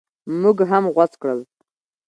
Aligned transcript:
موږ 0.41 0.57
هم 0.71 0.83
غوڅ 0.95 1.13
کړل. 1.21 1.39